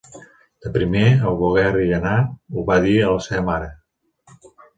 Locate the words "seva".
3.27-3.45